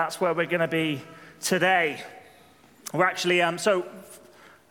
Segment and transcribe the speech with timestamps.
[0.00, 1.02] That's where we're going to be
[1.42, 2.02] today.
[2.94, 3.84] We're actually, um, so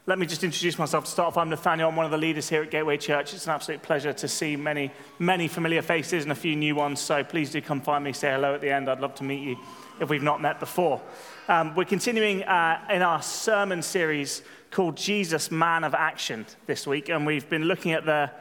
[0.07, 1.37] let me just introduce myself to start off.
[1.37, 1.87] I'm Nathaniel.
[1.87, 3.35] I'm one of the leaders here at Gateway Church.
[3.35, 6.99] It's an absolute pleasure to see many, many familiar faces and a few new ones.
[6.99, 8.89] So please do come find me, say hello at the end.
[8.89, 9.57] I'd love to meet you
[10.01, 10.99] if we've not met before.
[11.47, 14.41] Um, we're continuing uh, in our sermon series
[14.71, 18.31] called Jesus, Man of Action this week, and we've been looking at the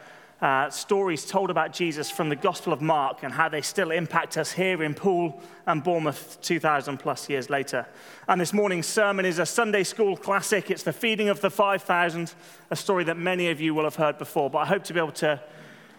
[0.41, 4.37] uh, stories told about Jesus from the Gospel of Mark and how they still impact
[4.37, 7.87] us here in Poole and Bournemouth 2,000 plus years later.
[8.29, 10.71] And this morning's sermon is a Sunday school classic.
[10.71, 12.35] It's the feeding of the 5,000,
[12.71, 14.49] a story that many of you will have heard before.
[14.49, 15.41] But I hope to be able to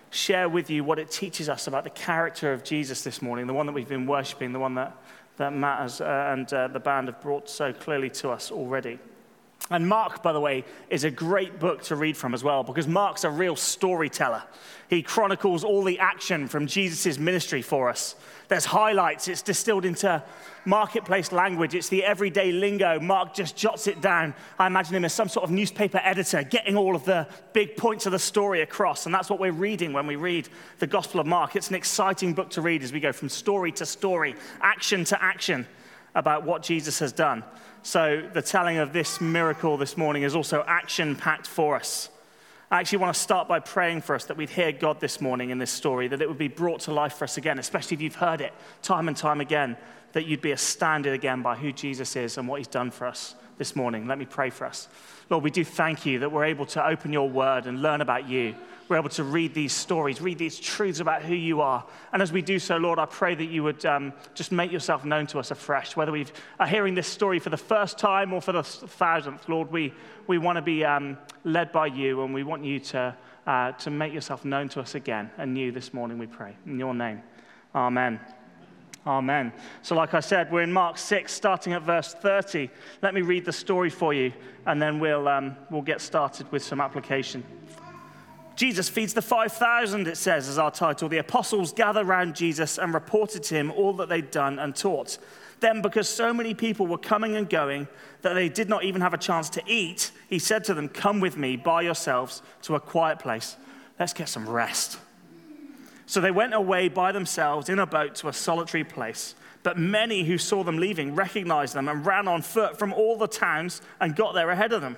[0.10, 3.54] share with you what it teaches us about the character of Jesus this morning, the
[3.54, 4.96] one that we've been worshiping, the one that,
[5.36, 9.00] that Matt has, uh, and uh, the band have brought so clearly to us already.
[9.72, 12.88] And Mark, by the way, is a great book to read from as well because
[12.88, 14.42] Mark's a real storyteller.
[14.90, 18.16] He chronicles all the action from Jesus' ministry for us.
[18.48, 20.24] There's highlights, it's distilled into
[20.66, 23.00] marketplace language, it's the everyday lingo.
[23.00, 24.34] Mark just jots it down.
[24.58, 28.08] I imagine him as some sort of newspaper editor, getting all of the big points
[28.08, 29.06] of the story across.
[29.06, 31.56] And that's what we're reading when we read the Gospel of Mark.
[31.56, 35.24] It's an exciting book to read as we go from story to story, action to
[35.24, 35.68] action
[36.16, 37.44] about what Jesus has done.
[37.82, 42.10] So, the telling of this miracle this morning is also action packed for us.
[42.72, 45.50] I actually want to start by praying for us that we'd hear God this morning
[45.50, 48.02] in this story, that it would be brought to life for us again, especially if
[48.02, 49.76] you've heard it time and time again,
[50.12, 53.36] that you'd be astounded again by who Jesus is and what he's done for us
[53.60, 54.08] this morning.
[54.08, 54.88] Let me pray for us.
[55.30, 58.28] Lord, we do thank you that we're able to open your word and learn about
[58.28, 58.56] you
[58.90, 61.86] we're able to read these stories, read these truths about who you are.
[62.12, 65.06] And as we do so, Lord, I pray that you would um, just make yourself
[65.06, 65.96] known to us afresh.
[65.96, 66.26] Whether we
[66.60, 69.94] are hearing this story for the first time or for the thousandth, Lord, we,
[70.26, 73.92] we want to be um, led by you and we want you to, uh, to
[73.92, 76.56] make yourself known to us again anew this morning, we pray.
[76.66, 77.22] In your name,
[77.76, 78.20] amen.
[79.08, 79.54] Amen.
[79.82, 82.70] So, like I said, we're in Mark 6, starting at verse 30.
[83.02, 84.34] Let me read the story for you,
[84.66, 87.44] and then we'll, um, we'll get started with some application.
[88.56, 91.08] Jesus feeds the 5,000, it says, as our title.
[91.08, 95.18] The apostles gather around Jesus and reported to him all that they'd done and taught.
[95.62, 97.88] Then, because so many people were coming and going
[98.22, 101.22] that they did not even have a chance to eat, he said to them, Come
[101.22, 103.56] with me by yourselves to a quiet place.
[103.98, 104.98] Let's get some rest.
[106.10, 109.36] So they went away by themselves in a boat to a solitary place.
[109.62, 113.28] But many who saw them leaving recognized them and ran on foot from all the
[113.28, 114.98] towns and got there ahead of them.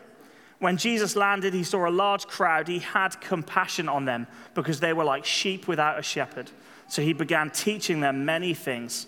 [0.60, 2.70] When Jesus landed, he saw a large crowd.
[2.70, 6.50] He had compassion on them because they were like sheep without a shepherd.
[6.88, 9.08] So he began teaching them many things.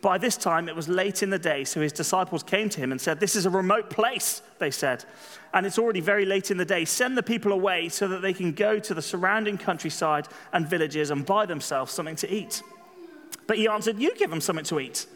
[0.00, 2.90] By this time, it was late in the day, so his disciples came to him
[2.90, 5.04] and said, This is a remote place, they said,
[5.52, 6.86] and it's already very late in the day.
[6.86, 11.10] Send the people away so that they can go to the surrounding countryside and villages
[11.10, 12.62] and buy themselves something to eat.
[13.46, 15.06] But he answered, You give them something to eat.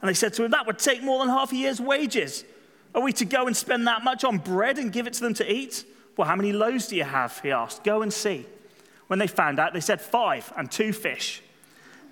[0.00, 2.44] And they said to him, That would take more than half a year's wages.
[2.94, 5.34] Are we to go and spend that much on bread and give it to them
[5.34, 5.84] to eat?
[6.16, 7.38] Well, how many loaves do you have?
[7.40, 7.84] He asked.
[7.84, 8.46] Go and see.
[9.06, 11.42] When they found out, they said, Five and two fish.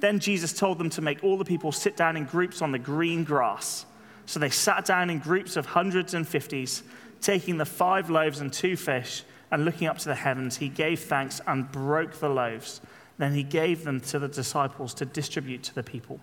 [0.05, 2.79] Then Jesus told them to make all the people sit down in groups on the
[2.79, 3.87] green grass.
[4.27, 6.83] So they sat down in groups of hundreds and fifties,
[7.23, 11.01] taking the five loaves and two fish, and looking up to the heavens, he gave
[11.01, 12.83] thanks and broke the loaves.
[13.17, 16.21] Then he gave them to the disciples to distribute to the people.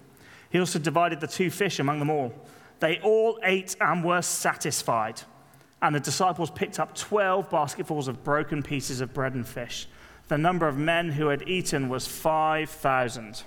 [0.51, 2.31] He also divided the two fish among them all.
[2.81, 5.23] They all ate and were satisfied.
[5.81, 9.87] And the disciples picked up 12 basketfuls of broken pieces of bread and fish.
[10.27, 13.41] The number of men who had eaten was 5,000.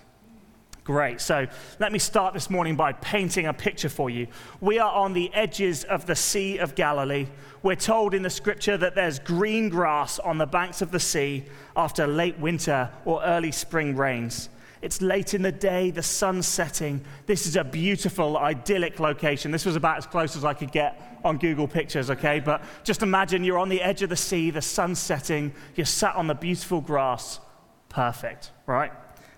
[0.85, 1.23] Great.
[1.23, 1.47] So
[1.79, 4.27] let me start this morning by painting a picture for you.
[4.61, 7.27] We are on the edges of the Sea of Galilee.
[7.63, 11.47] We're told in the scripture that there's green grass on the banks of the sea
[11.75, 14.51] after late winter or early spring rains.
[14.83, 17.03] It's late in the day, the sun's setting.
[17.25, 19.51] This is a beautiful, idyllic location.
[19.51, 22.41] This was about as close as I could get on Google Pictures, okay?
[22.41, 26.15] But just imagine you're on the edge of the sea, the sun's setting, you're sat
[26.15, 27.41] on the beautiful grass.
[27.89, 28.93] Perfect, right?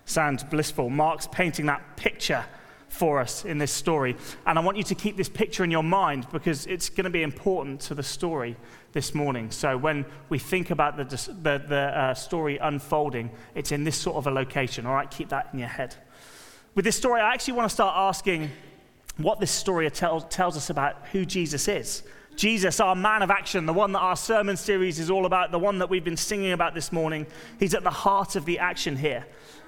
[0.07, 0.89] Sounds blissful.
[0.89, 2.45] Mark's painting that picture
[2.89, 4.17] for us in this story.
[4.47, 7.11] And I want you to keep this picture in your mind because it's going to
[7.11, 8.57] be important to the story
[8.93, 9.51] this morning.
[9.51, 14.17] So when we think about the, the, the uh, story unfolding, it's in this sort
[14.17, 14.87] of a location.
[14.87, 15.97] All right, keep that in your head.
[16.77, 18.51] With this story, I actually want to start asking
[19.17, 22.05] what this story tell, tells us about who Jesus is.
[22.37, 25.59] Jesus, our man of action, the one that our sermon series is all about, the
[25.59, 27.27] one that we've been singing about this morning,
[27.59, 29.25] he's at the heart of the action here.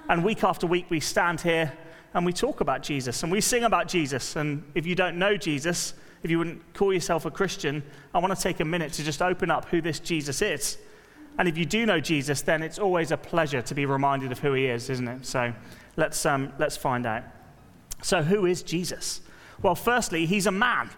[0.08, 1.72] And week after week, we stand here
[2.14, 4.36] and we talk about Jesus and we sing about Jesus.
[4.36, 7.82] And if you don't know Jesus, if you wouldn't call yourself a Christian,
[8.14, 10.78] I want to take a minute to just open up who this Jesus is.
[11.38, 14.40] And if you do know Jesus, then it's always a pleasure to be reminded of
[14.40, 15.26] who he is, isn't it?
[15.26, 15.52] So
[15.96, 17.22] let's, um, let's find out.
[18.02, 19.20] So, who is Jesus?
[19.60, 20.90] Well, firstly, he's a man.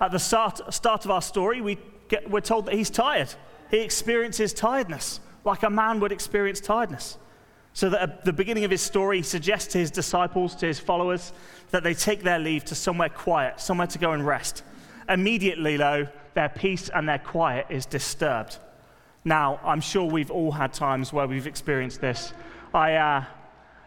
[0.00, 3.32] At the start, start of our story, we get, we're told that he's tired.
[3.70, 7.18] He experiences tiredness, like a man would experience tiredness.
[7.76, 10.78] So that at the beginning of his story, he suggests to his disciples, to his
[10.78, 11.34] followers,
[11.72, 14.62] that they take their leave to somewhere quiet, somewhere to go and rest.
[15.10, 18.56] Immediately, though, their peace and their quiet is disturbed.
[19.26, 22.32] Now, I'm sure we've all had times where we've experienced this.
[22.72, 23.24] I uh,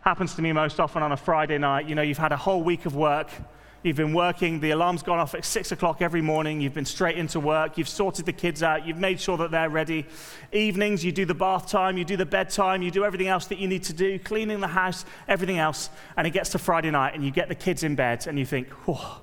[0.02, 1.90] happens to me most often on a Friday night.
[1.90, 3.32] You know, you've had a whole week of work.
[3.81, 6.60] You've been working, the alarm's gone off at six o'clock every morning.
[6.60, 7.78] You've been straight into work.
[7.78, 8.86] You've sorted the kids out.
[8.86, 10.06] You've made sure that they're ready.
[10.52, 13.58] Evenings, you do the bath time, you do the bedtime, you do everything else that
[13.58, 15.90] you need to do, cleaning the house, everything else.
[16.18, 18.46] And it gets to Friday night and you get the kids in bed and you
[18.46, 19.22] think, oh,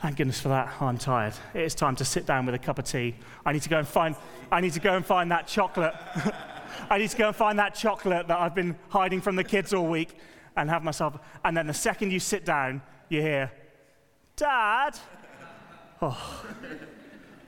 [0.00, 0.74] thank goodness for that.
[0.78, 1.32] I'm tired.
[1.54, 3.14] It is time to sit down with a cup of tea.
[3.46, 4.14] I need to go and find,
[4.52, 5.94] I need to go and find that chocolate.
[6.90, 9.72] I need to go and find that chocolate that I've been hiding from the kids
[9.72, 10.18] all week
[10.56, 11.18] and have myself.
[11.44, 13.50] And then the second you sit down, you hear,
[14.40, 14.98] Dad.
[16.00, 16.44] Oh,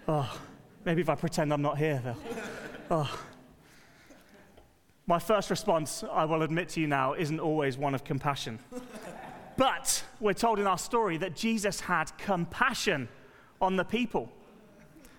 [0.06, 0.38] oh,
[0.84, 2.16] maybe if I pretend I'm not here, though.
[2.90, 3.18] Oh.
[5.06, 8.58] My first response, I will admit to you now, isn't always one of compassion.
[9.56, 13.08] But we're told in our story that Jesus had compassion
[13.58, 14.30] on the people.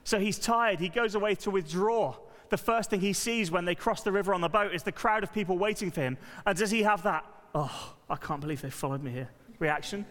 [0.03, 2.15] So he's tired, he goes away to withdraw.
[2.49, 4.91] The first thing he sees when they cross the river on the boat is the
[4.91, 6.19] crowd of people waiting for him.
[6.45, 7.25] And does he have that,
[7.55, 10.05] oh, I can't believe they followed me here reaction?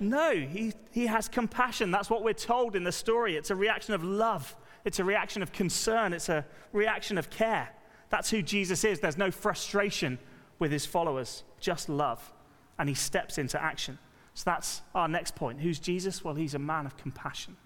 [0.00, 1.90] No, he, he has compassion.
[1.90, 3.36] That's what we're told in the story.
[3.36, 7.68] It's a reaction of love, it's a reaction of concern, it's a reaction of care.
[8.08, 8.98] That's who Jesus is.
[8.98, 10.18] There's no frustration
[10.58, 12.32] with his followers, just love.
[12.78, 13.98] And he steps into action.
[14.34, 15.60] So that's our next point.
[15.60, 16.24] Who's Jesus?
[16.24, 17.56] Well, he's a man of compassion.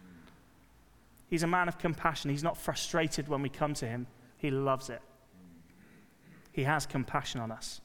[1.31, 2.31] He's a man of compassion.
[2.31, 5.01] He's not frustrated when we come to him, he loves it.
[6.53, 7.81] He has compassion on us.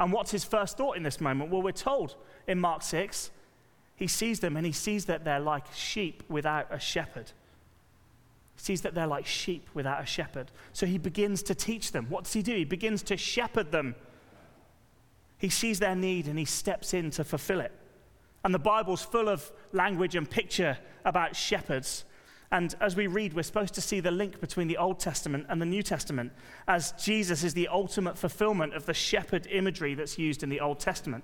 [0.00, 1.50] And what's his first thought in this moment?
[1.50, 2.16] Well, we're told
[2.46, 3.30] in Mark 6
[4.02, 7.30] he sees them and he sees that they're like sheep without a shepherd.
[8.56, 10.50] He sees that they're like sheep without a shepherd.
[10.72, 12.06] So he begins to teach them.
[12.08, 12.52] What does he do?
[12.52, 13.94] He begins to shepherd them.
[15.38, 17.70] He sees their need and he steps in to fulfill it.
[18.42, 22.04] And the Bible's full of language and picture about shepherds.
[22.50, 25.62] And as we read, we're supposed to see the link between the Old Testament and
[25.62, 26.32] the New Testament,
[26.66, 30.80] as Jesus is the ultimate fulfillment of the shepherd imagery that's used in the Old
[30.80, 31.22] Testament.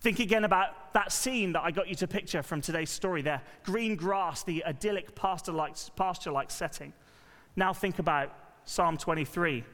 [0.00, 3.42] Think again about that scene that I got you to picture from today's story there
[3.64, 6.92] green grass, the idyllic pasture like setting.
[7.56, 8.32] Now think about
[8.64, 9.64] Psalm 23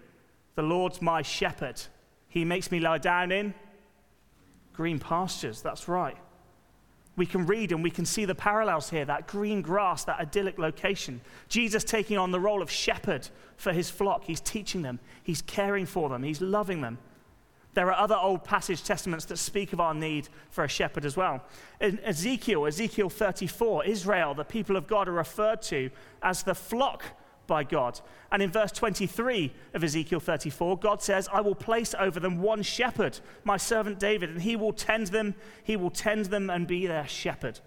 [0.55, 1.81] The Lord's my shepherd.
[2.29, 3.55] He makes me lie down in
[4.73, 5.61] green pastures.
[5.61, 6.17] That's right.
[7.17, 10.59] We can read and we can see the parallels here that green grass, that idyllic
[10.59, 11.21] location.
[11.49, 14.25] Jesus taking on the role of shepherd for his flock.
[14.25, 16.99] He's teaching them, he's caring for them, he's loving them.
[17.75, 21.17] There are other Old Passage Testaments that speak of our need for a shepherd as
[21.17, 21.45] well.
[21.81, 25.91] In Ezekiel, Ezekiel 34, Israel, the people of God, are referred to
[26.23, 27.03] as the flock
[27.47, 28.01] by God.
[28.33, 32.63] And in verse 23 of Ezekiel 34, God says, I will place over them one
[32.63, 36.87] shepherd, my servant David, and he will tend them, he will tend them and be
[36.87, 37.61] their shepherd.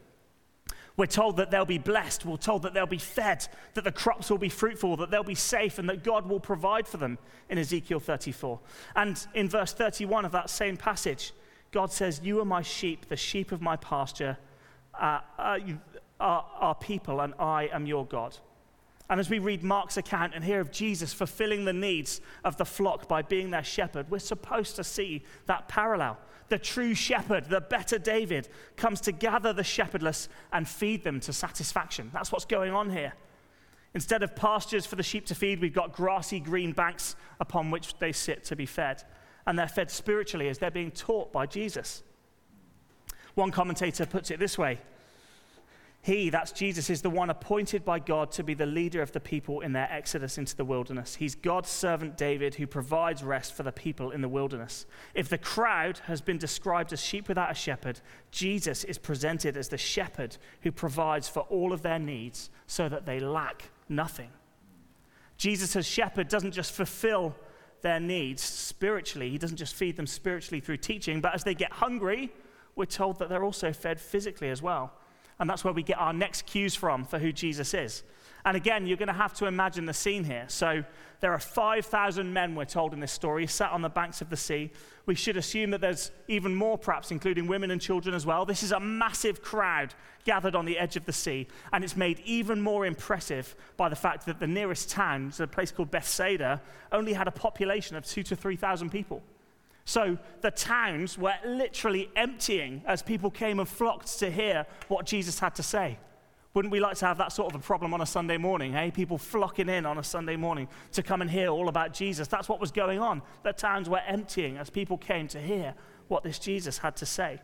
[0.98, 2.26] We're told that they'll be blessed.
[2.26, 5.36] We're told that they'll be fed, that the crops will be fruitful, that they'll be
[5.36, 8.60] safe, and that God will provide for them in Ezekiel 34.
[8.96, 11.34] And in verse 31 of that same passage,
[11.72, 14.38] God says, You are my sheep, the sheep of my pasture,
[15.00, 15.60] uh, uh,
[16.20, 18.36] are, people, and I am your God.
[19.10, 22.66] And as we read Mark's account and hear of Jesus fulfilling the needs of the
[22.66, 26.18] flock by being their shepherd, we're supposed to see that parallel
[26.50, 31.34] the true shepherd, the better David, comes to gather the shepherdless and feed them to
[31.34, 32.10] satisfaction.
[32.14, 33.14] That's what's going on here.
[33.94, 37.98] Instead of pastures for the sheep to feed, we've got grassy green banks upon which
[38.00, 39.04] they sit to be fed.
[39.46, 42.04] And they're fed spiritually as they're being taught by Jesus.
[43.34, 44.80] One commentator puts it this way
[46.08, 49.20] he, that's Jesus, is the one appointed by God to be the leader of the
[49.20, 51.16] people in their exodus into the wilderness.
[51.16, 54.86] He's God's servant David who provides rest for the people in the wilderness.
[55.14, 58.00] If the crowd has been described as sheep without a shepherd,
[58.32, 63.06] Jesus is presented as the shepherd who provides for all of their needs so that
[63.06, 64.30] they lack nothing.
[65.36, 67.36] Jesus as shepherd doesn't just fulfill
[67.82, 71.74] their needs spiritually, he doesn't just feed them spiritually through teaching, but as they get
[71.74, 72.32] hungry,
[72.78, 74.94] we're told that they're also fed physically as well.
[75.40, 78.04] And that's where we get our next cues from for who Jesus is.
[78.46, 80.46] And again, you're going to have to imagine the scene here.
[80.48, 80.84] So
[81.20, 84.38] there are 5,000 men, we're told in this story, sat on the banks of the
[84.38, 84.72] sea.
[85.06, 88.46] We should assume that there's even more, perhaps, including women and children as well.
[88.46, 91.48] This is a massive crowd gathered on the edge of the sea.
[91.74, 95.72] And it's made even more impressive by the fact that the nearest town, a place
[95.72, 99.22] called Bethsaida, only had a population of two to 3,000 people.
[99.88, 105.40] So the towns were literally emptying as people came and flocked to hear what Jesus
[105.40, 105.98] had to say.
[106.54, 108.92] Wouldn't we like to have that sort of a problem on a Sunday morning, hey?
[108.92, 112.28] People flocking in on a Sunday morning to come and hear all about Jesus.
[112.28, 113.22] That's what was going on.
[113.44, 115.74] The towns were emptying as people came to hear
[116.10, 117.40] what this Jesus had to say.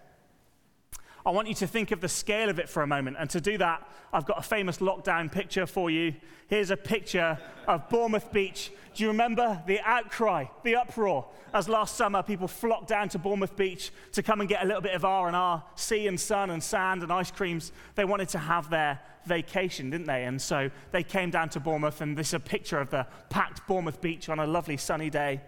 [1.26, 3.16] I want you to think of the scale of it for a moment.
[3.18, 6.14] And to do that, I've got a famous lockdown picture for you.
[6.48, 8.72] Here's a picture of Bournemouth Beach.
[8.94, 13.56] Do you remember the outcry, the uproar, as last summer people flocked down to Bournemouth
[13.56, 17.04] Beach to come and get a little bit of R&R, sea and sun and sand
[17.04, 17.72] and ice creams.
[17.96, 20.26] They wanted to have their vacation, didn't they?
[20.26, 23.66] And so they came down to Bournemouth, and this is a picture of the packed
[23.66, 25.42] Bournemouth Beach on a lovely sunny day.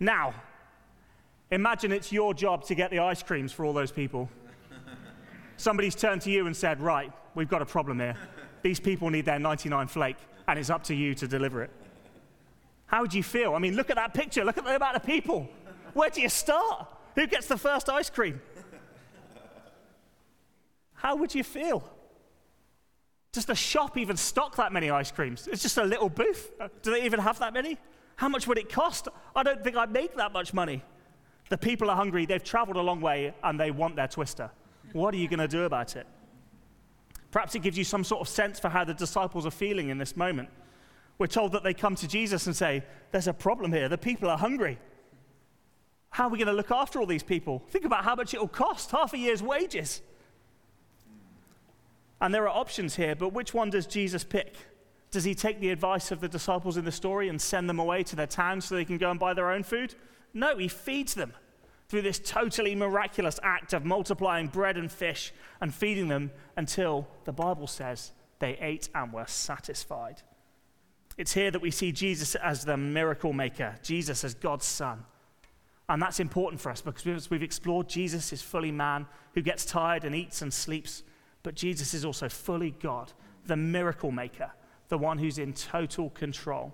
[0.00, 0.34] Now,
[1.52, 4.28] imagine it's your job to get the ice creams for all those people
[5.56, 8.16] somebody's turned to you and said, Right, we've got a problem here.
[8.62, 10.16] These people need their 99 flake,
[10.46, 11.70] and it's up to you to deliver it.
[12.86, 13.54] How would you feel?
[13.54, 14.44] I mean, look at that picture.
[14.44, 15.48] Look at the amount of people.
[15.94, 16.86] Where do you start?
[17.14, 18.40] Who gets the first ice cream?
[20.94, 21.82] How would you feel?
[23.32, 25.48] Does the shop even stock that many ice creams?
[25.48, 26.52] It's just a little booth.
[26.60, 27.78] Uh, do they even have that many?
[28.16, 29.08] How much would it cost?
[29.34, 30.82] I don't think I'd make that much money.
[31.48, 34.50] The people are hungry, they've traveled a long way, and they want their twister.
[34.92, 36.06] What are you going to do about it?
[37.30, 39.98] Perhaps it gives you some sort of sense for how the disciples are feeling in
[39.98, 40.50] this moment.
[41.18, 43.88] We're told that they come to Jesus and say, There's a problem here.
[43.88, 44.78] The people are hungry.
[46.10, 47.62] How are we going to look after all these people?
[47.70, 50.02] Think about how much it will cost half a year's wages.
[52.20, 54.54] And there are options here, but which one does Jesus pick?
[55.10, 58.02] Does he take the advice of the disciples in the story and send them away
[58.04, 59.94] to their town so they can go and buy their own food?
[60.34, 61.32] No, he feeds them
[61.92, 65.30] through this totally miraculous act of multiplying bread and fish
[65.60, 70.22] and feeding them until the Bible says they ate and were satisfied.
[71.18, 75.04] It's here that we see Jesus as the miracle maker, Jesus as God's Son.
[75.86, 80.06] And that's important for us because we've explored Jesus is fully man who gets tired
[80.06, 81.02] and eats and sleeps,
[81.42, 83.12] but Jesus is also fully God,
[83.44, 84.50] the miracle maker,
[84.88, 86.72] the one who's in total control.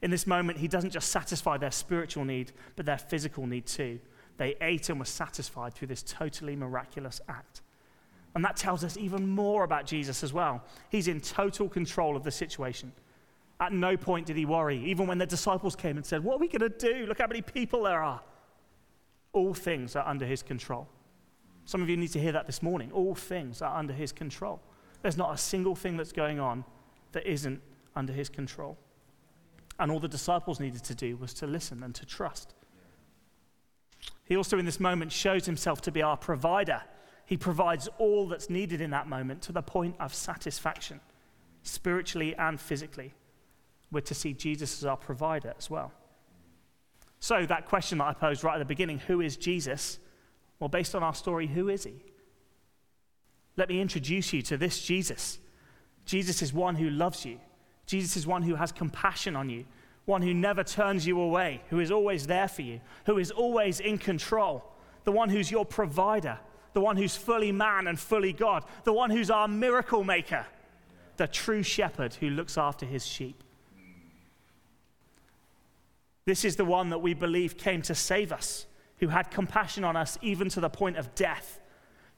[0.00, 4.00] In this moment, he doesn't just satisfy their spiritual need, but their physical need too.
[4.36, 7.62] They ate and were satisfied through this totally miraculous act.
[8.34, 10.64] And that tells us even more about Jesus as well.
[10.88, 12.92] He's in total control of the situation.
[13.60, 16.38] At no point did he worry, even when the disciples came and said, What are
[16.38, 17.06] we going to do?
[17.06, 18.20] Look how many people there are.
[19.32, 20.88] All things are under his control.
[21.64, 22.90] Some of you need to hear that this morning.
[22.92, 24.60] All things are under his control.
[25.02, 26.64] There's not a single thing that's going on
[27.12, 27.60] that isn't
[27.94, 28.76] under his control.
[29.78, 32.54] And all the disciples needed to do was to listen and to trust.
[34.24, 36.82] He also, in this moment, shows himself to be our provider.
[37.26, 41.00] He provides all that's needed in that moment to the point of satisfaction,
[41.62, 43.14] spiritually and physically.
[43.90, 45.92] We're to see Jesus as our provider as well.
[47.20, 49.98] So, that question that I posed right at the beginning who is Jesus?
[50.58, 52.02] Well, based on our story, who is he?
[53.56, 55.38] Let me introduce you to this Jesus.
[56.04, 57.38] Jesus is one who loves you,
[57.86, 59.66] Jesus is one who has compassion on you
[60.04, 63.80] one who never turns you away, who is always there for you, who is always
[63.80, 64.64] in control,
[65.04, 66.38] the one who's your provider,
[66.72, 70.46] the one who's fully man and fully God, the one who's our miracle maker,
[71.16, 73.44] the true shepherd who looks after his sheep.
[76.24, 78.66] This is the one that we believe came to save us,
[78.98, 81.60] who had compassion on us even to the point of death,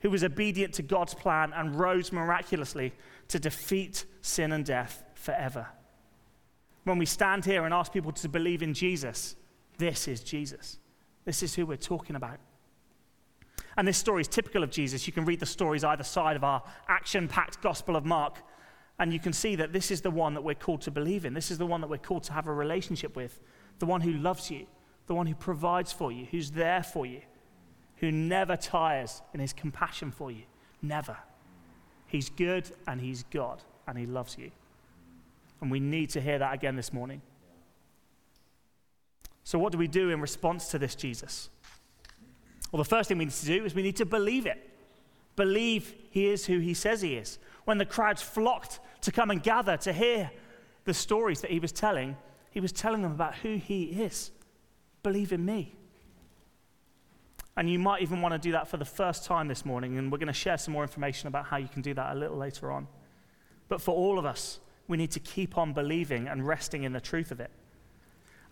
[0.01, 2.93] who was obedient to God's plan and rose miraculously
[3.29, 5.69] to defeat sin and death forever
[6.85, 9.37] when we stand here and ask people to believe in Jesus,
[9.79, 10.79] this is Jesus.
[11.25, 12.39] This is who we're talking about.
[13.77, 15.07] And this story is typical of Jesus.
[15.07, 18.39] You can read the stories either side of our action packed Gospel of Mark,
[18.99, 21.35] and you can see that this is the one that we're called to believe in.
[21.35, 23.41] This is the one that we're called to have a relationship with,
[23.81, 24.67] the one who loves you,
[25.07, 27.23] the one who provides for you, who's there for you,
[27.97, 30.43] who never tires in his compassion for you.
[30.81, 31.17] Never.
[32.07, 34.53] He's good and he's God, and he loves you.
[35.65, 37.23] And we need to hear that again this morning.
[39.45, 41.49] So, what do we do in response to this Jesus?
[42.71, 44.59] Well, the first thing we need to do is we need to believe it.
[45.37, 47.39] Believe he is who he says he is.
[47.65, 50.31] When the crowds flocked to come and gather to hear
[50.85, 52.19] the stories that he was telling,
[52.51, 54.33] he was telling them about who he is.
[55.03, 55.75] Believe in me.
[57.57, 60.13] And you might even want to do that for the first time this morning, and
[60.13, 62.37] we're going to share some more information about how you can do that a little
[62.37, 62.87] later on.
[63.69, 67.01] But for all of us, we need to keep on believing and resting in the
[67.01, 67.51] truth of it.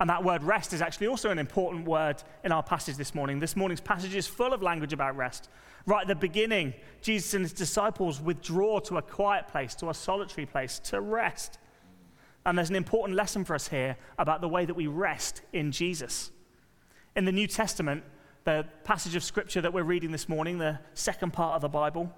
[0.00, 3.38] And that word rest is actually also an important word in our passage this morning.
[3.38, 5.48] This morning's passage is full of language about rest.
[5.86, 9.94] Right at the beginning, Jesus and his disciples withdraw to a quiet place, to a
[9.94, 11.58] solitary place, to rest.
[12.44, 15.70] And there's an important lesson for us here about the way that we rest in
[15.70, 16.32] Jesus.
[17.14, 18.02] In the New Testament,
[18.44, 22.12] the passage of scripture that we're reading this morning, the second part of the Bible,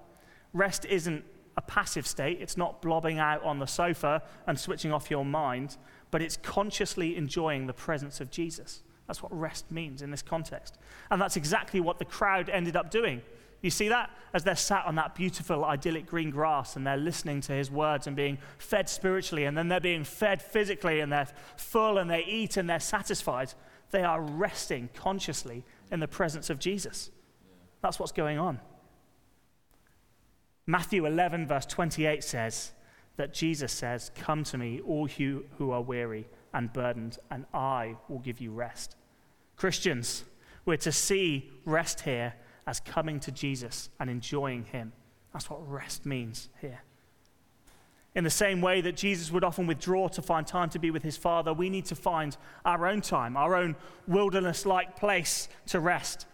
[0.54, 1.25] rest isn't
[1.56, 2.38] a passive state.
[2.40, 5.76] It's not blobbing out on the sofa and switching off your mind,
[6.11, 8.82] but it's consciously enjoying the presence of Jesus.
[9.06, 10.78] That's what rest means in this context.
[11.11, 13.23] And that's exactly what the crowd ended up doing.
[13.61, 14.11] You see that?
[14.34, 18.06] As they're sat on that beautiful, idyllic green grass and they're listening to his words
[18.06, 22.25] and being fed spiritually, and then they're being fed physically and they're full and they
[22.25, 23.54] eat and they're satisfied.
[23.90, 27.11] They are resting consciously in the presence of Jesus.
[27.80, 28.61] That's what's going on.
[30.66, 32.73] Matthew 11, verse 28 says
[33.16, 37.97] that Jesus says, Come to me, all you who are weary and burdened, and I
[38.09, 38.97] will give you rest.
[39.56, 40.25] Christians,
[40.64, 42.35] we're to see rest here
[42.66, 44.92] as coming to Jesus and enjoying Him.
[45.33, 46.80] That's what rest means here.
[48.14, 51.02] In the same way that Jesus would often withdraw to find time to be with
[51.02, 53.75] his Father, we need to find our own time, our own
[54.06, 56.26] wilderness like place to rest.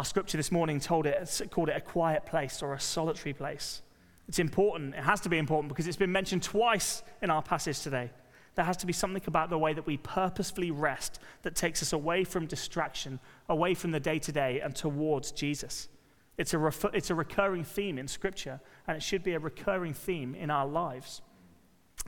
[0.00, 3.82] Our scripture this morning told it, called it a quiet place or a solitary place.
[4.28, 4.94] It's important.
[4.94, 8.10] It has to be important because it's been mentioned twice in our passage today.
[8.54, 11.92] There has to be something about the way that we purposefully rest that takes us
[11.92, 15.90] away from distraction, away from the day to day, and towards Jesus.
[16.38, 20.34] It's a, it's a recurring theme in Scripture, and it should be a recurring theme
[20.34, 21.20] in our lives.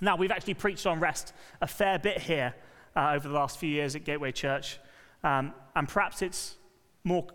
[0.01, 2.55] Now, we've actually preached on rest a fair bit here
[2.97, 4.79] uh, over the last few years at Gateway Church,
[5.23, 6.57] um, and perhaps it's
[7.05, 7.27] more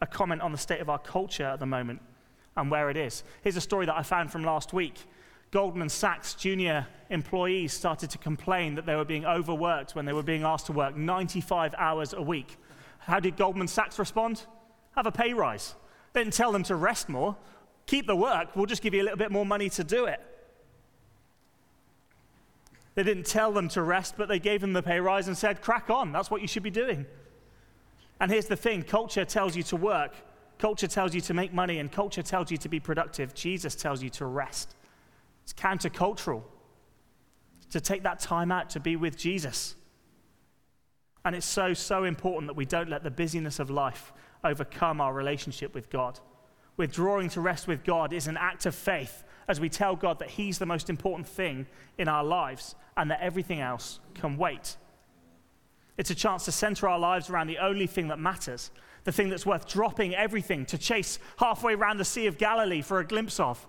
[0.00, 2.00] a comment on the state of our culture at the moment
[2.56, 3.22] and where it is.
[3.42, 4.94] Here's a story that I found from last week.
[5.50, 10.22] Goldman Sachs junior employees started to complain that they were being overworked when they were
[10.22, 12.56] being asked to work 95 hours a week.
[12.98, 14.42] How did Goldman Sachs respond?
[14.94, 15.74] Have a pay rise.
[16.12, 17.36] They didn't tell them to rest more.
[17.86, 20.20] Keep the work, we'll just give you a little bit more money to do it.
[22.94, 25.62] They didn't tell them to rest, but they gave them the pay rise and said,
[25.62, 27.06] crack on, that's what you should be doing.
[28.20, 30.14] And here's the thing culture tells you to work,
[30.58, 33.34] culture tells you to make money, and culture tells you to be productive.
[33.34, 34.74] Jesus tells you to rest.
[35.44, 36.42] It's countercultural
[37.70, 39.74] to take that time out to be with Jesus.
[41.24, 44.12] And it's so, so important that we don't let the busyness of life
[44.44, 46.18] overcome our relationship with God.
[46.76, 50.30] Withdrawing to rest with God is an act of faith as we tell God that
[50.30, 51.66] He's the most important thing
[51.98, 54.76] in our lives and that everything else can wait.
[55.98, 58.70] It's a chance to center our lives around the only thing that matters,
[59.04, 63.00] the thing that's worth dropping everything to chase halfway around the Sea of Galilee for
[63.00, 63.66] a glimpse of.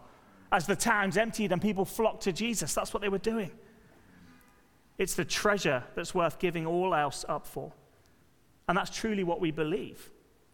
[0.51, 3.51] As the towns emptied and people flocked to Jesus, that's what they were doing.
[4.97, 7.71] It's the treasure that's worth giving all else up for.
[8.67, 10.11] And that's truly what we believe.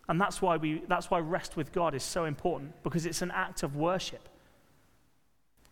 [0.07, 3.31] And that's why, we, that's why rest with God is so important, because it's an
[3.31, 4.29] act of worship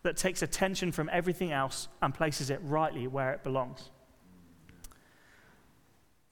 [0.01, 3.89] that takes attention from everything else and places it rightly where it belongs.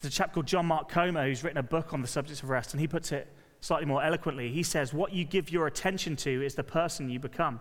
[0.01, 2.49] There's a chap called John Mark Comer who's written a book on the subject of
[2.49, 3.27] rest, and he puts it
[3.59, 4.49] slightly more eloquently.
[4.49, 7.59] He says, What you give your attention to is the person you become.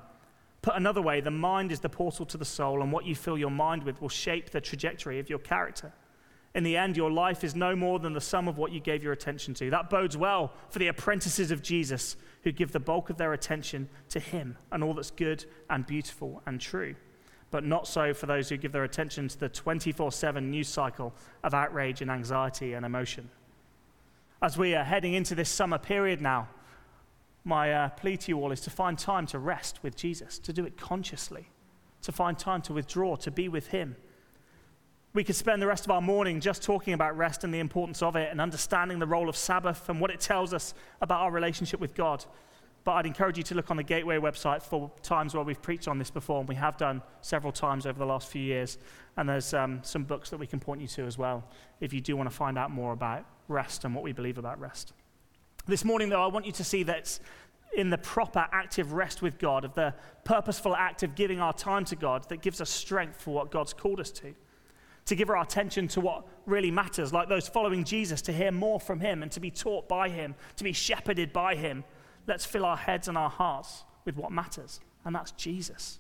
[0.63, 3.37] Put another way, the mind is the portal to the soul, and what you fill
[3.37, 5.93] your mind with will shape the trajectory of your character.
[6.55, 9.03] In the end, your life is no more than the sum of what you gave
[9.03, 9.71] your attention to.
[9.71, 13.89] That bodes well for the apprentices of Jesus who give the bulk of their attention
[14.09, 16.97] to Him and all that's good and beautiful and true.
[17.51, 21.13] But not so for those who give their attention to the 24 7 news cycle
[21.43, 23.29] of outrage and anxiety and emotion.
[24.43, 26.49] As we are heading into this summer period now,
[27.45, 30.53] my uh, plea to you all is to find time to rest with Jesus, to
[30.53, 31.49] do it consciously,
[32.03, 33.97] to find time to withdraw, to be with Him
[35.13, 38.01] we could spend the rest of our morning just talking about rest and the importance
[38.01, 41.33] of it and understanding the role of Sabbath and what it tells us about our
[41.33, 42.25] relationship with God.
[42.85, 45.87] But I'd encourage you to look on the Gateway website for times where we've preached
[45.87, 48.79] on this before, and we have done several times over the last few years.
[49.17, 51.45] And there's um, some books that we can point you to as well
[51.81, 54.59] if you do want to find out more about rest and what we believe about
[54.59, 54.93] rest.
[55.67, 57.19] This morning, though, I want you to see that
[57.75, 61.85] in the proper active rest with God, of the purposeful act of giving our time
[61.85, 64.35] to God, that gives us strength for what God's called us to
[65.07, 68.79] to give our attention to what really matters, like those following Jesus, to hear more
[68.79, 71.83] from him and to be taught by him, to be shepherded by him.
[72.31, 75.99] Let's fill our heads and our hearts with what matters, and that's Jesus.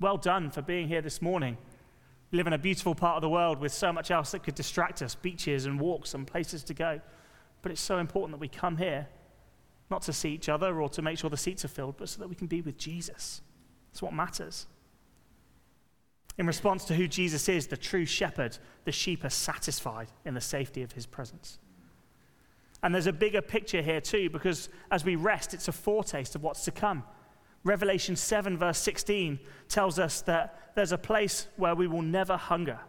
[0.00, 1.58] Well done for being here this morning.
[2.30, 4.54] We live in a beautiful part of the world with so much else that could
[4.54, 7.02] distract us beaches and walks and places to go.
[7.60, 9.06] But it's so important that we come here
[9.90, 12.20] not to see each other or to make sure the seats are filled, but so
[12.20, 13.42] that we can be with Jesus.
[13.90, 14.66] That's what matters.
[16.38, 20.40] In response to who Jesus is, the true shepherd, the sheep are satisfied in the
[20.40, 21.58] safety of his presence.
[22.82, 26.42] And there's a bigger picture here too, because as we rest, it's a foretaste of
[26.42, 27.04] what's to come.
[27.64, 32.80] Revelation 7, verse 16, tells us that there's a place where we will never hunger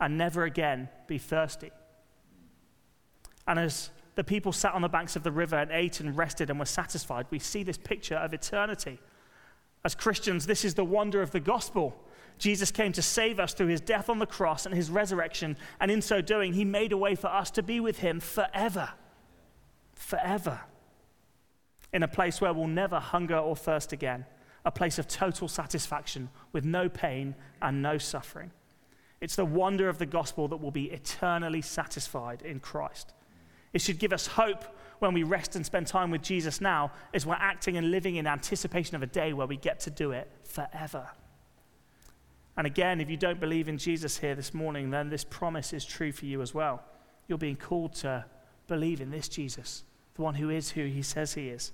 [0.00, 1.70] and never again be thirsty.
[3.46, 6.48] And as the people sat on the banks of the river and ate and rested
[6.48, 8.98] and were satisfied, we see this picture of eternity.
[9.84, 11.94] As Christians, this is the wonder of the gospel.
[12.38, 15.90] Jesus came to save us through his death on the cross and his resurrection, and
[15.90, 18.90] in so doing, he made a way for us to be with him forever.
[20.04, 20.60] Forever.
[21.94, 24.26] In a place where we'll never hunger or thirst again,
[24.66, 28.50] a place of total satisfaction with no pain and no suffering.
[29.22, 33.14] It's the wonder of the gospel that will be eternally satisfied in Christ.
[33.72, 34.64] It should give us hope
[34.98, 38.26] when we rest and spend time with Jesus now, as we're acting and living in
[38.26, 41.08] anticipation of a day where we get to do it forever.
[42.58, 45.84] And again, if you don't believe in Jesus here this morning, then this promise is
[45.84, 46.82] true for you as well.
[47.26, 48.26] You're being called to
[48.66, 49.82] believe in this Jesus,
[50.14, 51.72] the one who is who he says he is.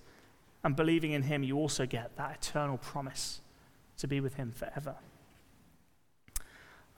[0.63, 3.41] And believing in him, you also get that eternal promise
[3.99, 4.95] to be with him forever.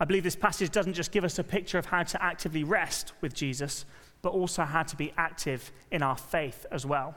[0.01, 3.13] I believe this passage doesn't just give us a picture of how to actively rest
[3.21, 3.85] with Jesus,
[4.21, 7.15] but also how to be active in our faith as well.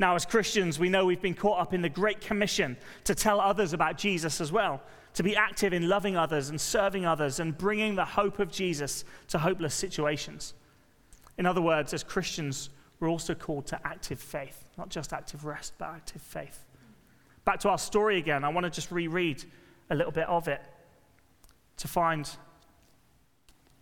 [0.00, 3.40] Now, as Christians, we know we've been caught up in the Great Commission to tell
[3.40, 4.82] others about Jesus as well
[5.14, 9.04] to be active in loving others and serving others and bringing the hope of Jesus
[9.28, 10.54] to hopeless situations.
[11.38, 12.70] In other words, as Christians,
[13.02, 16.64] we're also called to active faith, not just active rest, but active faith.
[17.44, 19.42] Back to our story again, I want to just reread
[19.90, 20.62] a little bit of it
[21.78, 22.30] to find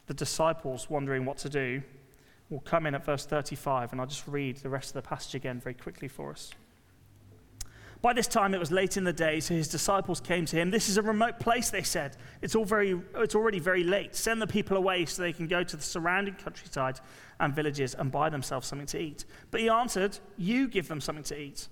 [0.06, 1.83] the disciples wondering what to do.
[2.48, 5.35] We'll come in at verse 35, and I'll just read the rest of the passage
[5.35, 6.52] again very quickly for us.
[8.03, 10.71] By this time, it was late in the day, so his disciples came to him.
[10.71, 12.17] This is a remote place, they said.
[12.41, 14.17] It's, all very, it's already very late.
[14.17, 16.99] Send the people away so they can go to the surrounding countryside
[17.41, 19.27] and villages and buy themselves something to eat.
[19.51, 21.69] But he answered, You give them something to eat.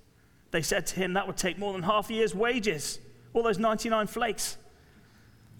[0.51, 2.99] They said to him, That would take more than half a year's wages,
[3.33, 4.57] all those 99 flakes.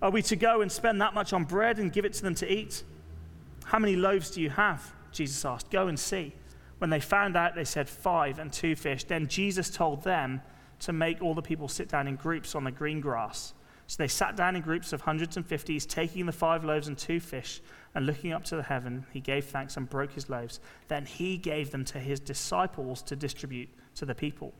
[0.04, 2.36] Are we to go and spend that much on bread and give it to them
[2.36, 2.84] to eat?
[3.66, 4.94] How many loaves do you have?
[5.12, 5.72] Jesus asked.
[5.72, 6.36] Go and see.
[6.78, 9.04] When they found out, they said, Five and two fish.
[9.04, 10.42] Then Jesus told them,
[10.80, 13.54] to make all the people sit down in groups on the green grass.
[13.88, 16.98] So they sat down in groups of hundreds and fifties, taking the five loaves and
[16.98, 17.60] two fish,
[17.96, 20.60] and looking up to the heaven, he gave thanks and broke his loaves.
[20.88, 24.54] Then he gave them to his disciples to distribute to the people.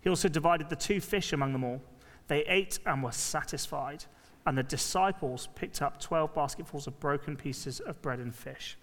[0.00, 1.82] He also divided the two fish among them all.
[2.28, 4.04] They ate and were satisfied,
[4.46, 8.78] and the disciples picked up 12 basketfuls of broken pieces of bread and fish.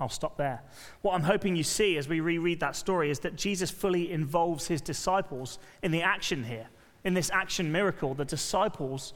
[0.00, 0.62] I'll stop there.
[1.02, 4.66] What I'm hoping you see as we reread that story is that Jesus fully involves
[4.66, 6.68] his disciples in the action here.
[7.04, 9.12] In this action miracle, the disciples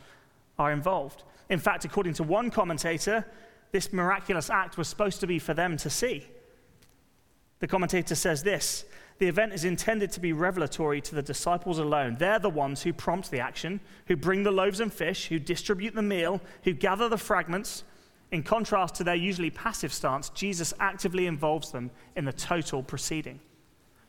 [0.59, 1.25] are involved.
[1.49, 3.27] In fact, according to one commentator,
[3.73, 6.27] this miraculous act was supposed to be for them to see.
[7.61, 8.85] The commentator says this
[9.19, 12.17] the event is intended to be revelatory to the disciples alone.
[12.19, 15.95] They're the ones who prompt the action, who bring the loaves and fish, who distribute
[15.95, 17.85] the meal, who gather the fragments,
[18.31, 23.41] in contrast to their usually passive stance, Jesus actively involves them in the total proceeding.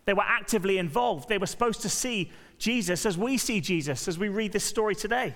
[0.06, 1.30] They were actively involved.
[1.30, 4.96] They were supposed to see Jesus as we see Jesus as we read this story
[4.96, 5.36] today.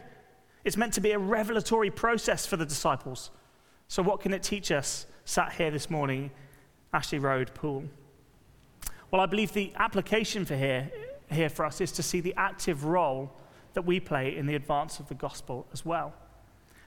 [0.64, 3.32] It's meant to be a revelatory process for the disciples.
[3.88, 6.32] So, what can it teach us sat here this morning,
[6.94, 7.86] Ashley Road, Poole?
[9.10, 10.92] Well, I believe the application for here,
[11.32, 13.32] here for us is to see the active role
[13.74, 16.14] that we play in the advance of the gospel as well.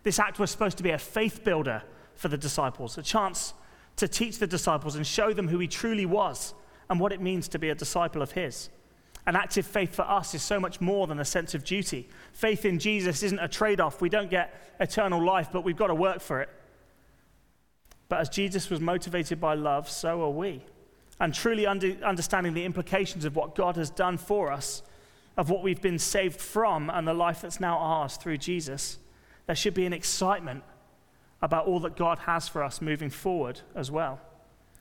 [0.03, 1.83] This act was supposed to be a faith builder
[2.15, 3.55] for the disciples, a chance
[3.97, 6.55] to teach the disciples and show them who he truly was
[6.91, 8.71] and what it means to be a disciple of his.
[9.27, 12.09] An active faith for us is so much more than a sense of duty.
[12.33, 14.01] Faith in Jesus isn't a trade off.
[14.01, 16.49] We don't get eternal life, but we've got to work for it.
[18.09, 20.63] But as Jesus was motivated by love, so are we.
[21.21, 24.83] And truly under, understanding the implications of what God has done for us,
[25.37, 28.99] of what we've been saved from, and the life that's now ours through Jesus,
[29.47, 30.63] there should be an excitement
[31.41, 34.21] about all that God has for us moving forward as well,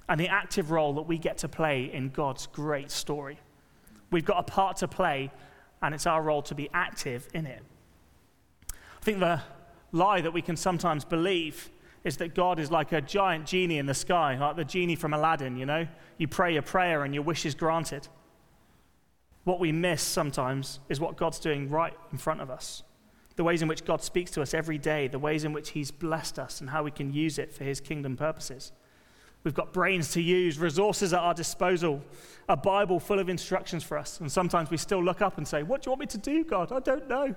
[0.08, 3.40] and the active role that we get to play in God's great story.
[4.12, 5.32] We've got a part to play,
[5.82, 7.64] and it's our role to be active in it.
[8.72, 9.42] I think the
[9.92, 11.72] lie that we can sometimes believe
[12.04, 15.14] is that God is like a giant genie in the sky, like the genie from
[15.14, 15.88] Aladdin, you know?
[16.18, 18.08] You pray a prayer and your wish is granted.
[19.44, 22.84] What we miss sometimes is what God's doing right in front of us
[23.42, 25.90] the ways in which God speaks to us every day, the ways in which He's
[25.90, 28.72] blessed us, and how we can use it for His kingdom purposes.
[29.44, 32.04] We've got brains to use, resources at our disposal,
[32.48, 34.20] a Bible full of instructions for us.
[34.20, 36.44] And sometimes we still look up and say, What do you want me to do,
[36.44, 36.72] God?
[36.72, 37.34] I don't know.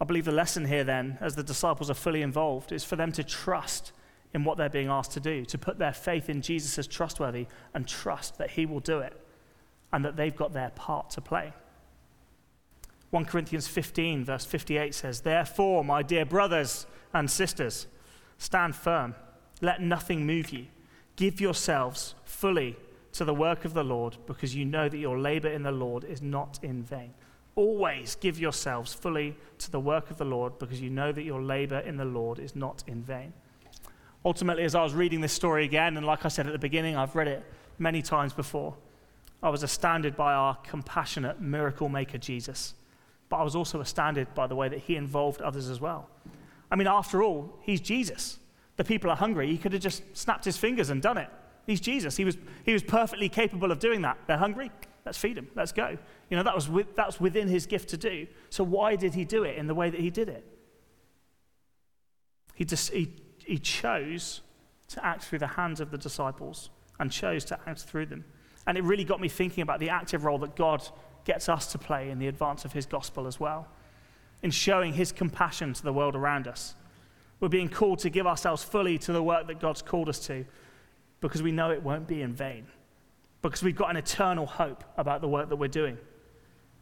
[0.00, 3.12] I believe the lesson here, then, as the disciples are fully involved, is for them
[3.12, 3.92] to trust
[4.32, 7.46] in what they're being asked to do, to put their faith in Jesus as trustworthy
[7.74, 9.20] and trust that He will do it
[9.92, 11.52] and that they've got their part to play.
[13.10, 17.86] 1 Corinthians 15, verse 58 says, Therefore, my dear brothers and sisters,
[18.36, 19.14] stand firm.
[19.60, 20.66] Let nothing move you.
[21.16, 22.76] Give yourselves fully
[23.12, 26.04] to the work of the Lord because you know that your labor in the Lord
[26.04, 27.14] is not in vain.
[27.56, 31.42] Always give yourselves fully to the work of the Lord because you know that your
[31.42, 33.32] labor in the Lord is not in vain.
[34.24, 36.96] Ultimately, as I was reading this story again, and like I said at the beginning,
[36.96, 37.44] I've read it
[37.78, 38.76] many times before,
[39.42, 42.74] I was astounded by our compassionate miracle maker, Jesus.
[43.28, 46.08] But I was also astounded by the way that he involved others as well.
[46.70, 48.38] I mean, after all, he's Jesus.
[48.76, 49.48] The people are hungry.
[49.48, 51.28] He could have just snapped his fingers and done it.
[51.66, 52.16] He's Jesus.
[52.16, 54.18] He was, he was perfectly capable of doing that.
[54.26, 54.70] They're hungry.
[55.04, 55.48] Let's feed them.
[55.54, 55.98] Let's go.
[56.30, 58.26] You know, that was, with, that was within his gift to do.
[58.50, 60.46] So why did he do it in the way that he did it?
[62.54, 63.14] He, just, he,
[63.44, 64.40] he chose
[64.88, 68.24] to act through the hands of the disciples and chose to act through them.
[68.66, 70.86] And it really got me thinking about the active role that God
[71.28, 73.68] gets us to play in the advance of his gospel as well,
[74.42, 76.74] in showing his compassion to the world around us.
[77.38, 80.46] We're being called to give ourselves fully to the work that God's called us to
[81.20, 82.66] because we know it won't be in vain,
[83.42, 85.98] because we've got an eternal hope about the work that we're doing.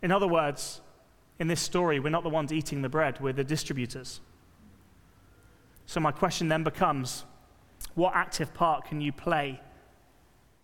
[0.00, 0.80] In other words,
[1.40, 4.20] in this story, we're not the ones eating the bread, we're the distributors.
[5.86, 7.24] So, my question then becomes
[7.96, 9.60] what active part can you play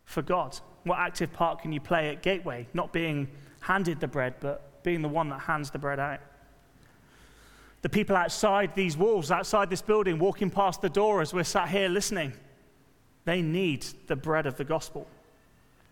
[0.04, 0.58] for God?
[0.84, 2.68] What active part can you play at Gateway?
[2.74, 3.28] Not being
[3.62, 6.20] handed the bread, but being the one that hands the bread out.
[7.82, 11.68] The people outside these walls, outside this building, walking past the door as we're sat
[11.68, 12.32] here listening,
[13.24, 15.06] they need the bread of the gospel.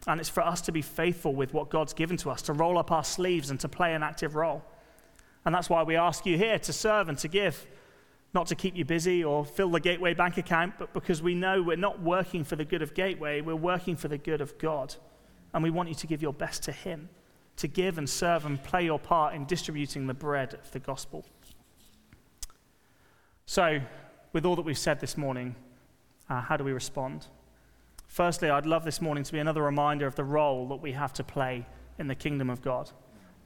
[0.06, 2.78] And it's for us to be faithful with what God's given to us, to roll
[2.78, 4.64] up our sleeves and to play an active role.
[5.44, 7.66] And that's why we ask you here to serve and to give,
[8.35, 11.62] not to keep you busy or fill the Gateway bank account, but because we know
[11.62, 14.94] we're not working for the good of Gateway, we're working for the good of God.
[15.52, 17.09] And we want you to give your best to Him,
[17.61, 21.25] to give and serve and play your part in distributing the bread of the gospel.
[23.44, 23.81] So,
[24.33, 25.55] with all that we've said this morning,
[26.29, 27.27] uh, how do we respond?
[28.07, 31.12] Firstly, I'd love this morning to be another reminder of the role that we have
[31.14, 31.66] to play
[31.99, 32.90] in the kingdom of God.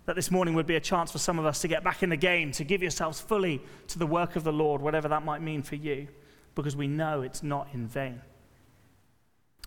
[0.07, 2.11] That this morning would be a chance for some of us to get back in
[2.11, 5.42] the game, to give yourselves fully to the work of the Lord, whatever that might
[5.42, 6.07] mean for you,
[6.55, 8.20] because we know it's not in vain.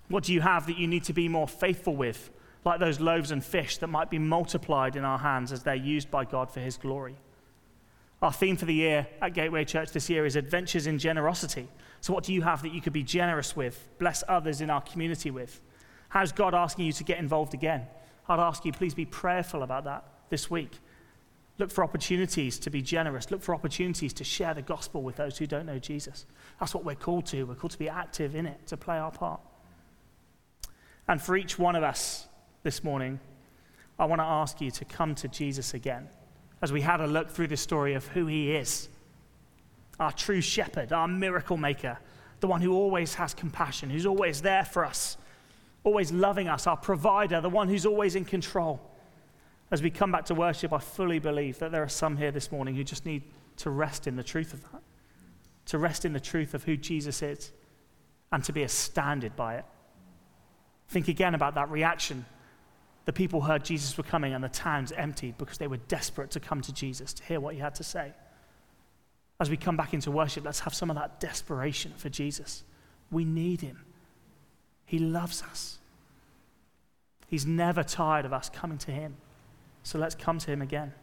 [0.07, 2.29] What do you have that you need to be more faithful with,
[2.67, 6.11] like those loaves and fish that might be multiplied in our hands as they're used
[6.11, 7.15] by God for His glory?
[8.21, 11.67] Our theme for the year at Gateway Church this year is Adventures in Generosity.
[12.01, 14.81] So, what do you have that you could be generous with, bless others in our
[14.81, 15.61] community with?
[16.09, 17.85] How's God asking you to get involved again?
[18.27, 20.71] I'd ask you, please be prayerful about that this week.
[21.59, 23.31] Look for opportunities to be generous.
[23.31, 26.25] Look for opportunities to share the gospel with those who don't know Jesus.
[26.59, 27.43] That's what we're called to.
[27.43, 29.41] We're called to be active in it, to play our part.
[31.07, 32.26] And for each one of us
[32.67, 33.17] this morning,
[33.97, 36.09] I want to ask you to come to Jesus again
[36.61, 38.89] as we had a look through the story of who he is
[40.01, 41.97] our true shepherd, our miracle maker,
[42.41, 45.15] the one who always has compassion, who's always there for us,
[45.85, 48.81] always loving us, our provider, the one who's always in control.
[49.71, 52.51] As we come back to worship, I fully believe that there are some here this
[52.51, 53.23] morning who just need
[53.57, 54.81] to rest in the truth of that,
[55.67, 57.53] to rest in the truth of who Jesus is,
[58.33, 59.65] and to be astounded by it.
[60.89, 62.25] Think again about that reaction.
[63.07, 66.41] The people heard Jesus were coming, and the towns emptied because they were desperate to
[66.41, 68.11] come to Jesus to hear what he had to say.
[69.39, 72.65] As we come back into worship, let's have some of that desperation for Jesus.
[73.09, 73.79] We need him,
[74.85, 75.77] he loves us.
[77.27, 79.15] He's never tired of us coming to him.
[79.83, 80.93] So let's come to him again.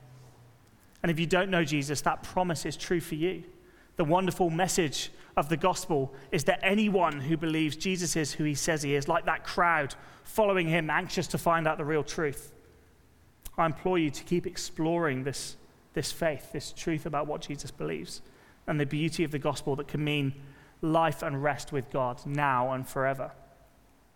[1.02, 3.44] And if you don't know Jesus, that promise is true for you.
[3.96, 8.54] The wonderful message of the gospel is that anyone who believes Jesus is who he
[8.54, 12.52] says he is, like that crowd following him, anxious to find out the real truth,
[13.56, 15.56] I implore you to keep exploring this,
[15.92, 18.20] this faith, this truth about what Jesus believes,
[18.66, 20.34] and the beauty of the gospel that can mean
[20.80, 23.32] life and rest with God now and forever.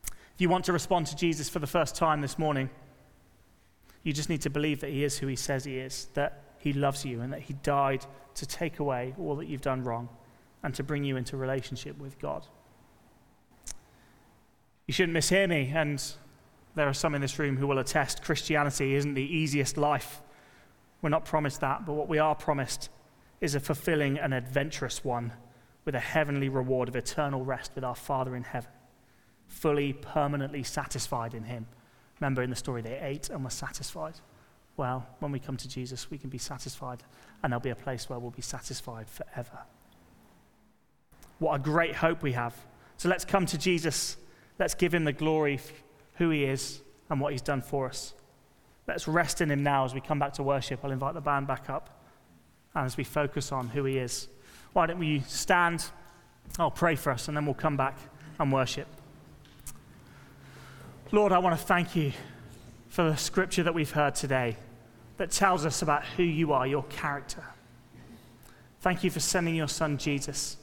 [0.06, 2.70] If you want to respond to Jesus for the first time this morning,
[4.02, 6.72] you just need to believe that He is who He says He is, that He
[6.72, 8.04] loves you, and that He died
[8.34, 10.08] to take away all that you've done wrong
[10.62, 12.46] and to bring you into relationship with God.
[14.86, 16.02] You shouldn't mishear me, and
[16.74, 20.20] there are some in this room who will attest Christianity isn't the easiest life.
[21.02, 22.88] We're not promised that, but what we are promised
[23.40, 25.32] is a fulfilling and adventurous one
[25.84, 28.70] with a heavenly reward of eternal rest with our Father in heaven,
[29.46, 31.66] fully, permanently satisfied in Him
[32.20, 34.14] Remember in the story, they ate and were satisfied.
[34.76, 37.02] Well, when we come to Jesus, we can be satisfied,
[37.42, 39.58] and there'll be a place where we'll be satisfied forever.
[41.38, 42.54] What a great hope we have.
[42.96, 44.16] So let's come to Jesus.
[44.58, 45.60] Let's give him the glory,
[46.14, 48.14] who he is, and what he's done for us.
[48.86, 50.80] Let's rest in him now as we come back to worship.
[50.82, 52.02] I'll invite the band back up.
[52.74, 54.28] And as we focus on who he is,
[54.72, 55.84] why don't we stand
[56.58, 57.96] I'll pray for us and then we'll come back
[58.38, 58.86] and worship.
[61.12, 62.12] Lord, I want to thank you
[62.88, 64.56] for the scripture that we've heard today
[65.16, 67.42] that tells us about who you are, your character.
[68.80, 70.56] Thank you for sending your son Jesus.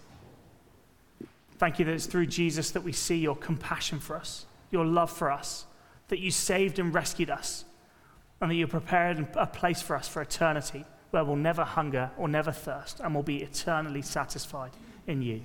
[1.57, 5.11] Thank you that it's through Jesus that we see your compassion for us, your love
[5.11, 5.65] for us,
[6.09, 7.65] that you saved and rescued us,
[8.41, 12.27] and that you prepared a place for us for eternity where we'll never hunger or
[12.27, 14.71] never thirst and will be eternally satisfied
[15.07, 15.41] in you.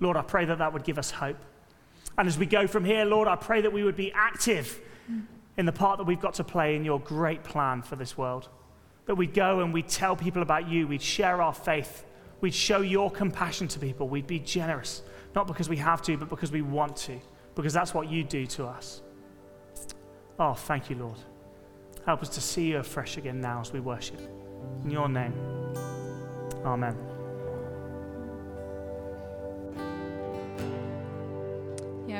[0.00, 1.38] Lord, I pray that that would give us hope.
[2.18, 4.80] And as we go from here, Lord, I pray that we would be active
[5.56, 8.48] in the part that we've got to play in your great plan for this world.
[9.06, 12.04] That we'd go and we'd tell people about you, we'd share our faith,
[12.42, 15.02] we'd show your compassion to people, we'd be generous,
[15.34, 17.18] not because we have to, but because we want to,
[17.54, 19.00] because that's what you do to us.
[20.38, 21.18] Oh, thank you, Lord.
[22.04, 24.20] Help us to see you afresh again now as we worship.
[24.84, 25.32] In your name,
[26.64, 27.11] amen.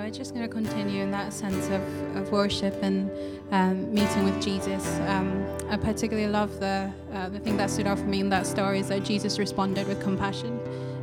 [0.03, 3.09] We're just going to continue in that sense of, of worship and
[3.53, 4.85] um, meeting with Jesus.
[5.07, 8.45] Um, I particularly love the, uh, the thing that stood out for me in that
[8.45, 10.59] story is that Jesus responded with compassion.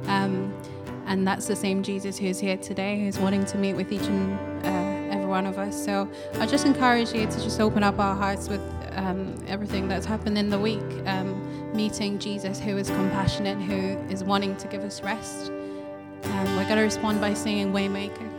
[0.07, 0.53] Um,
[1.05, 4.65] and that's the same Jesus who's here today, who's wanting to meet with each and
[4.65, 5.81] uh, every one of us.
[5.81, 10.05] So I just encourage you to just open up our hearts with um, everything that's
[10.05, 14.81] happened in the week, um, meeting Jesus, who is compassionate, who is wanting to give
[14.83, 15.51] us rest.
[16.21, 18.38] Um, we're going to respond by singing Waymaker.